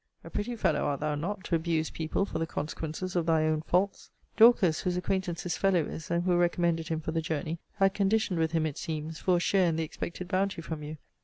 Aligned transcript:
A 0.23 0.31
pretty 0.31 0.55
fellow, 0.55 0.79
art 0.85 0.99
thou 1.01 1.13
not, 1.13 1.43
to 1.43 1.55
abuse 1.55 1.91
people 1.91 2.25
for 2.25 2.39
the 2.39 2.47
consequences 2.47 3.15
of 3.15 3.27
thy 3.27 3.43
own 3.43 3.61
faults? 3.61 4.09
Dorcas, 4.35 4.79
whose 4.79 4.97
acquaintance 4.97 5.43
this 5.43 5.57
fellow 5.57 5.85
is, 5.85 6.09
and 6.09 6.23
who 6.23 6.35
recommended 6.37 6.87
him 6.87 7.01
for 7.01 7.11
the 7.11 7.21
journey, 7.21 7.59
had 7.75 7.93
conditioned 7.93 8.39
with 8.39 8.53
him, 8.53 8.65
it 8.65 8.79
seems, 8.79 9.19
for 9.19 9.37
a 9.37 9.39
share 9.39 9.67
in 9.69 9.75
the 9.75 9.83
expected 9.83 10.27
bounty 10.27 10.59
from 10.59 10.81
you. 10.81 10.97